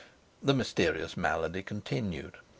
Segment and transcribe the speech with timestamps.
[0.41, 2.37] The mysterious malady continued.